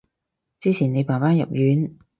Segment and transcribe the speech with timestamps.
[0.57, 1.95] 之前你爸爸入院